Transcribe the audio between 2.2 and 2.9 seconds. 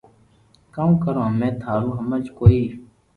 ڪوئي ّ